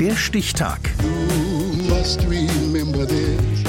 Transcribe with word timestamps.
Der 0.00 0.14
Stichtag. 0.14 0.78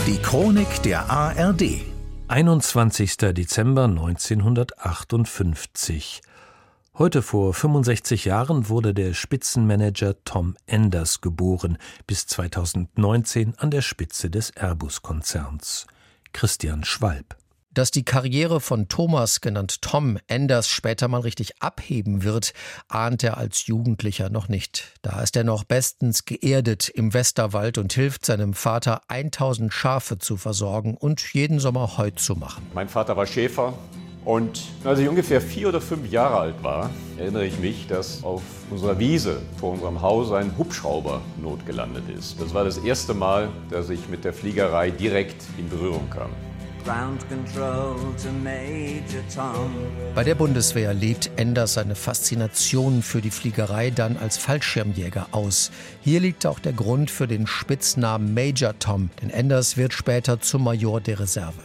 Die 0.06 0.18
Chronik 0.22 0.84
der 0.84 1.10
ARD. 1.10 1.82
21. 2.28 3.18
Dezember 3.18 3.86
1958. 3.86 6.22
Heute 6.96 7.24
vor 7.24 7.56
65 7.56 8.26
Jahren 8.26 8.70
wurde 8.70 8.94
der 8.94 9.16
Spitzenmanager 9.16 10.24
Tom 10.24 10.56
Enders 10.68 11.22
geboren, 11.22 11.80
bis 12.06 12.28
2019 12.28 13.56
an 13.58 13.72
der 13.72 13.82
Spitze 13.82 14.30
des 14.30 14.52
Airbus-Konzerns. 14.52 15.88
Christian 16.32 16.84
Schwalb. 16.84 17.39
Dass 17.72 17.92
die 17.92 18.04
Karriere 18.04 18.62
von 18.62 18.88
Thomas, 18.88 19.42
genannt 19.42 19.84
Tom 19.84 20.18
Enders, 20.26 20.68
später 20.70 21.08
mal 21.08 21.22
richtig 21.22 21.62
abheben 21.62 22.24
wird, 22.24 22.54
ahnt 22.88 23.24
er 23.24 23.38
als 23.38 23.68
Jugendlicher 23.68 24.32
noch 24.32 24.50
nicht. 24.50 24.94
Da 25.04 25.22
ist 25.22 25.36
er 25.36 25.44
noch 25.44 25.64
bestens 25.64 26.26
geerdet 26.26 26.90
im 26.90 27.14
Westerwald 27.14 27.78
und 27.78 27.94
hilft 27.94 28.26
seinem 28.26 28.56
Vater, 28.56 29.02
1000 29.08 29.72
Schafe 29.72 30.18
zu 30.18 30.36
versorgen 30.36 30.98
und 30.98 31.34
jeden 31.34 31.60
Sommer 31.60 32.00
Heu 32.00 32.10
zu 32.10 32.36
machen. 32.36 32.66
Mein 32.74 32.90
Vater 32.90 33.16
war 33.16 33.28
Schäfer 33.28 33.76
und 34.26 34.64
als 34.84 34.98
ich 34.98 35.08
ungefähr 35.08 35.40
vier 35.40 35.70
oder 35.70 35.80
fünf 35.80 36.12
Jahre 36.12 36.40
alt 36.40 36.64
war, 36.64 36.90
erinnere 37.18 37.46
ich 37.46 37.60
mich, 37.60 37.86
dass 37.86 38.24
auf 38.24 38.42
unserer 38.72 38.98
Wiese 38.98 39.44
vor 39.60 39.74
unserem 39.74 40.02
Haus 40.02 40.32
ein 40.32 40.58
Hubschrauber 40.58 41.22
notgelandet 41.40 42.10
ist. 42.10 42.42
Das 42.42 42.52
war 42.54 42.64
das 42.64 42.80
erste 42.80 43.14
Mal, 43.14 43.50
dass 43.70 43.92
ich 43.92 44.10
mit 44.10 44.26
der 44.26 44.34
Fliegerei 44.34 44.90
direkt 44.90 45.44
in 45.60 45.70
Berührung 45.70 46.10
kam. 46.10 46.32
Bei 50.16 50.24
der 50.24 50.36
Bundeswehr 50.36 50.94
lebt 50.94 51.32
Enders 51.36 51.74
seine 51.74 51.96
Faszination 51.96 53.02
für 53.02 53.22
die 53.22 53.32
Fliegerei 53.32 53.90
dann 53.90 54.18
als 54.18 54.38
Fallschirmjäger 54.38 55.28
aus. 55.32 55.72
Hier 56.02 56.20
liegt 56.20 56.46
auch 56.46 56.60
der 56.60 56.74
Grund 56.74 57.12
für 57.12 57.28
den 57.28 57.48
Spitznamen 57.48 58.34
Major 58.34 58.78
Tom, 58.80 59.10
denn 59.22 59.30
Enders 59.30 59.78
wird 59.78 59.94
später 59.94 60.40
zum 60.40 60.64
Major 60.64 61.02
der 61.02 61.20
Reserve. 61.20 61.60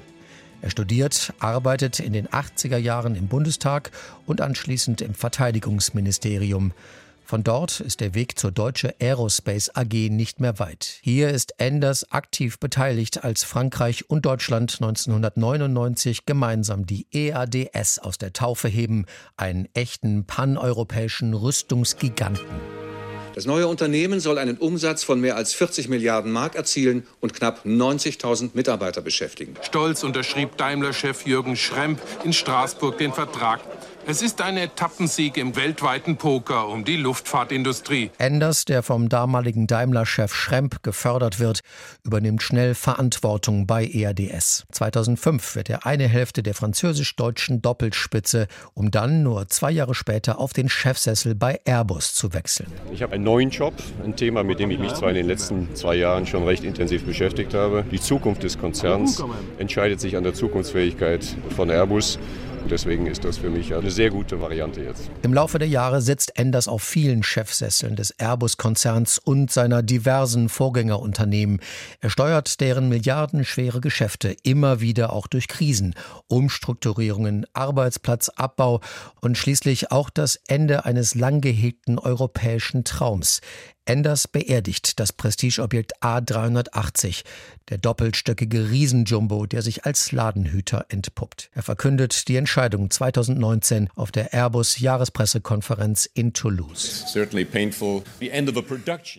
Er 0.62 0.70
studiert, 0.70 1.34
arbeitet 1.40 2.00
in 2.00 2.14
den 2.14 2.26
80er 2.28 2.78
Jahren 2.78 3.16
im 3.16 3.28
Bundestag 3.28 3.90
und 4.24 4.40
anschließend 4.40 5.02
im 5.02 5.14
Verteidigungsministerium. 5.14 6.72
Von 7.24 7.42
dort 7.42 7.80
ist 7.80 8.00
der 8.00 8.14
Weg 8.14 8.38
zur 8.38 8.52
Deutsche 8.52 8.94
Aerospace 9.00 9.70
AG 9.74 10.10
nicht 10.10 10.40
mehr 10.40 10.58
weit. 10.58 10.98
Hier 11.02 11.30
ist 11.30 11.54
Enders 11.58 12.12
aktiv 12.12 12.58
beteiligt, 12.58 13.24
als 13.24 13.44
Frankreich 13.44 14.10
und 14.10 14.26
Deutschland 14.26 14.74
1999 14.74 16.26
gemeinsam 16.26 16.84
die 16.84 17.06
EADS 17.12 17.98
aus 17.98 18.18
der 18.18 18.34
Taufe 18.34 18.68
heben, 18.68 19.06
einen 19.38 19.68
echten 19.72 20.26
paneuropäischen 20.26 21.32
Rüstungsgiganten. 21.32 22.44
Das 23.34 23.46
neue 23.46 23.66
Unternehmen 23.66 24.20
soll 24.20 24.38
einen 24.38 24.58
Umsatz 24.58 25.02
von 25.02 25.20
mehr 25.20 25.34
als 25.34 25.54
40 25.54 25.88
Milliarden 25.88 26.30
Mark 26.30 26.54
erzielen 26.54 27.04
und 27.20 27.34
knapp 27.34 27.64
90.000 27.66 28.50
Mitarbeiter 28.54 29.02
beschäftigen. 29.02 29.54
Stolz 29.60 30.04
unterschrieb 30.04 30.56
Daimler-Chef 30.56 31.26
Jürgen 31.26 31.56
Schremp 31.56 32.00
in 32.22 32.32
Straßburg 32.32 32.96
den 32.96 33.12
Vertrag 33.12 33.60
es 34.06 34.20
ist 34.20 34.42
ein 34.42 34.56
Etappensieg 34.56 35.36
im 35.38 35.56
weltweiten 35.56 36.16
Poker 36.16 36.68
um 36.68 36.84
die 36.84 36.96
Luftfahrtindustrie. 36.96 38.10
Enders, 38.18 38.64
der 38.64 38.82
vom 38.82 39.08
damaligen 39.08 39.66
Daimler-Chef 39.66 40.34
Schremp 40.34 40.82
gefördert 40.82 41.40
wird, 41.40 41.60
übernimmt 42.04 42.42
schnell 42.42 42.74
Verantwortung 42.74 43.66
bei 43.66 43.86
EADS. 43.86 44.66
2005 44.72 45.56
wird 45.56 45.70
er 45.70 45.86
eine 45.86 46.06
Hälfte 46.06 46.42
der 46.42 46.54
französisch-deutschen 46.54 47.62
Doppelspitze, 47.62 48.46
um 48.74 48.90
dann 48.90 49.22
nur 49.22 49.48
zwei 49.48 49.70
Jahre 49.70 49.94
später 49.94 50.38
auf 50.38 50.52
den 50.52 50.68
Chefsessel 50.68 51.34
bei 51.34 51.60
Airbus 51.64 52.14
zu 52.14 52.34
wechseln. 52.34 52.70
Ich 52.92 53.02
habe 53.02 53.14
einen 53.14 53.24
neuen 53.24 53.50
Job, 53.50 53.74
ein 54.04 54.16
Thema, 54.16 54.44
mit 54.44 54.58
dem 54.58 54.70
ich 54.70 54.78
mich 54.78 54.92
zwar 54.94 55.08
in 55.10 55.16
den 55.16 55.26
letzten 55.26 55.74
zwei 55.74 55.94
Jahren 55.96 56.26
schon 56.26 56.44
recht 56.44 56.64
intensiv 56.64 57.04
beschäftigt 57.04 57.54
habe. 57.54 57.84
Die 57.90 58.00
Zukunft 58.00 58.42
des 58.42 58.58
Konzerns 58.58 59.24
entscheidet 59.58 60.00
sich 60.00 60.16
an 60.16 60.24
der 60.24 60.34
Zukunftsfähigkeit 60.34 61.24
von 61.56 61.70
Airbus. 61.70 62.18
Deswegen 62.70 63.06
ist 63.06 63.24
das 63.24 63.36
für 63.36 63.50
mich 63.50 63.74
eine 63.74 63.90
sehr 63.90 64.10
gute 64.10 64.40
Variante 64.40 64.80
jetzt. 64.80 65.10
Im 65.22 65.34
Laufe 65.34 65.58
der 65.58 65.68
Jahre 65.68 66.00
sitzt 66.00 66.38
Enders 66.38 66.66
auf 66.66 66.82
vielen 66.82 67.22
Chefsesseln 67.22 67.94
des 67.94 68.10
Airbus-Konzerns 68.12 69.18
und 69.18 69.50
seiner 69.50 69.82
diversen 69.82 70.48
Vorgängerunternehmen. 70.48 71.60
Er 72.00 72.10
steuert 72.10 72.60
deren 72.60 72.88
milliardenschwere 72.88 73.80
Geschäfte 73.80 74.34
immer 74.42 74.80
wieder 74.80 75.12
auch 75.12 75.26
durch 75.26 75.46
Krisen, 75.46 75.94
Umstrukturierungen, 76.26 77.46
Arbeitsplatzabbau 77.52 78.80
und 79.20 79.36
schließlich 79.36 79.92
auch 79.92 80.08
das 80.08 80.40
Ende 80.48 80.84
eines 80.84 81.14
lang 81.14 81.40
gehegten 81.40 81.98
europäischen 81.98 82.84
Traums. 82.84 83.40
Enders 83.86 84.28
beerdigt 84.28 84.98
das 84.98 85.12
Prestigeobjekt 85.12 86.02
A380, 86.02 87.24
der 87.68 87.78
doppelstöckige 87.78 88.70
Riesenjumbo, 88.70 89.46
der 89.46 89.62
sich 89.62 89.84
als 89.84 90.12
Ladenhüter 90.12 90.86
entpuppt. 90.88 91.50
Er 91.54 91.62
verkündet 91.62 92.28
die 92.28 92.36
Entscheidung 92.36 92.90
2019 92.90 93.88
auf 93.94 94.12
der 94.12 94.32
Airbus 94.32 94.78
Jahrespressekonferenz 94.78 96.08
in 96.12 96.32
Toulouse. 96.32 97.04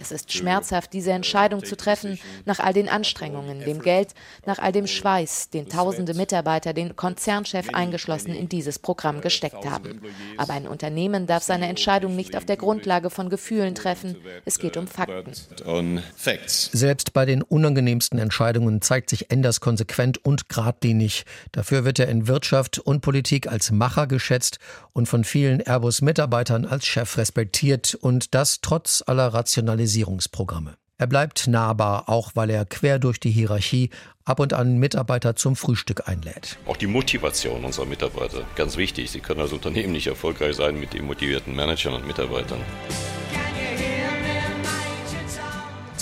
Es 0.01 0.11
ist 0.11 0.33
schmerzhaft, 0.33 0.93
diese 0.93 1.11
Entscheidung 1.11 1.63
zu 1.63 1.75
treffen, 1.75 2.19
nach 2.45 2.59
all 2.59 2.73
den 2.73 2.89
Anstrengungen, 2.89 3.61
dem 3.61 3.81
Geld, 3.81 4.13
nach 4.45 4.59
all 4.59 4.71
dem 4.71 4.87
Schweiß, 4.87 5.49
den 5.49 5.69
tausende 5.69 6.13
Mitarbeiter, 6.13 6.73
den 6.73 6.95
Konzernchef 6.95 7.69
eingeschlossen, 7.73 8.33
in 8.33 8.49
dieses 8.49 8.79
Programm 8.79 9.21
gesteckt 9.21 9.65
haben. 9.69 10.01
Aber 10.37 10.53
ein 10.53 10.67
Unternehmen 10.67 11.27
darf 11.27 11.43
seine 11.43 11.67
Entscheidung 11.67 12.15
nicht 12.15 12.35
auf 12.35 12.45
der 12.45 12.57
Grundlage 12.57 13.09
von 13.09 13.29
Gefühlen 13.29 13.75
treffen. 13.75 14.15
Es 14.45 14.54
es 14.55 14.59
geht 14.59 14.77
um 14.77 14.87
Fakten. 14.87 16.01
Selbst 16.47 17.11
bei 17.11 17.25
den 17.25 17.41
unangenehmsten 17.41 18.17
Entscheidungen 18.19 18.81
zeigt 18.81 19.09
sich 19.09 19.29
Enders 19.29 19.59
konsequent 19.59 20.23
und 20.23 20.47
geradlinig. 20.47 21.25
Dafür 21.51 21.83
wird 21.83 21.99
er 21.99 22.07
in 22.07 22.27
Wirtschaft 22.29 22.79
und 22.79 23.01
Politik 23.01 23.47
als 23.47 23.71
Macher 23.71 24.07
geschätzt 24.07 24.59
und 24.93 25.07
von 25.07 25.25
vielen 25.25 25.59
Airbus-Mitarbeitern 25.59 26.65
als 26.65 26.85
Chef 26.85 27.17
respektiert 27.17 27.95
und 27.95 28.33
das 28.33 28.61
trotz 28.61 29.03
aller 29.05 29.27
Rationalisierungsprogramme. 29.33 30.77
Er 30.97 31.07
bleibt 31.07 31.47
nahbar, 31.47 32.07
auch 32.07 32.31
weil 32.35 32.49
er 32.49 32.63
quer 32.63 32.97
durch 32.99 33.19
die 33.19 33.31
Hierarchie 33.31 33.89
ab 34.23 34.39
und 34.39 34.53
an 34.53 34.77
Mitarbeiter 34.77 35.35
zum 35.35 35.57
Frühstück 35.57 36.07
einlädt. 36.07 36.57
Auch 36.65 36.77
die 36.77 36.87
Motivation 36.87 37.65
unserer 37.65 37.85
Mitarbeiter, 37.85 38.45
ganz 38.55 38.77
wichtig. 38.77 39.11
Sie 39.11 39.19
können 39.19 39.41
als 39.41 39.51
Unternehmen 39.51 39.91
nicht 39.91 40.07
erfolgreich 40.07 40.55
sein 40.55 40.79
mit 40.79 40.93
demotivierten 40.93 41.53
Managern 41.53 41.95
und 41.95 42.07
Mitarbeitern. 42.07 42.61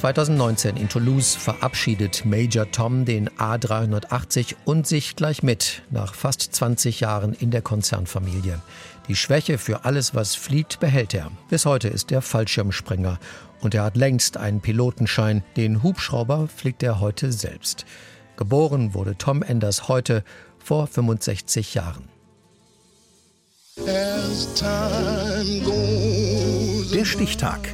2019 0.03 0.75
in 0.75 0.89
Toulouse 0.89 1.33
verabschiedet 1.33 2.25
Major 2.25 2.69
Tom 2.69 3.05
den 3.05 3.29
A380 3.29 4.55
und 4.65 4.85
sich 4.85 5.15
gleich 5.15 5.43
mit 5.43 5.81
nach 5.91 6.13
fast 6.13 6.41
20 6.53 6.99
Jahren 6.99 7.31
in 7.31 7.51
der 7.51 7.61
Konzernfamilie. 7.61 8.59
Die 9.07 9.15
Schwäche 9.15 9.57
für 9.57 9.85
alles, 9.85 10.13
was 10.13 10.35
fliegt, 10.35 10.81
behält 10.81 11.13
er. 11.13 11.31
Bis 11.49 11.65
heute 11.65 11.87
ist 11.87 12.11
er 12.11 12.21
Fallschirmspringer 12.21 13.17
und 13.61 13.75
er 13.75 13.83
hat 13.85 13.95
längst 13.95 14.35
einen 14.35 14.59
Pilotenschein. 14.59 15.41
Den 15.55 15.83
Hubschrauber 15.83 16.49
fliegt 16.53 16.83
er 16.83 16.99
heute 16.99 17.31
selbst. 17.31 17.85
Geboren 18.35 18.93
wurde 18.93 19.17
Tom 19.17 19.41
Enders 19.41 19.87
heute 19.87 20.25
vor 20.59 20.87
65 20.87 21.75
Jahren. 21.75 22.09
Der 26.93 27.05
Stichtag 27.05 27.73